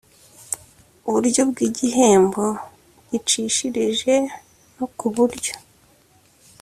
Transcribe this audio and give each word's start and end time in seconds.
buryo 1.11 1.41
bw 1.49 1.57
igihembo 1.67 2.45
gicishirije 3.09 4.13
no 4.75 4.85
ku 4.97 5.07
buryo 5.15 5.53